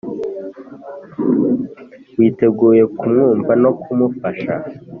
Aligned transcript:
witeguye 2.17 2.83
kumwumva 2.97 3.51
no 3.63 3.71
kumufasha 3.81 4.53